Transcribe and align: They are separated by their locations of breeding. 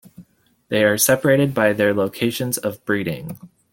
They 0.69 0.83
are 0.83 0.97
separated 0.97 1.53
by 1.53 1.73
their 1.73 1.93
locations 1.93 2.57
of 2.57 2.83
breeding. 2.85 3.37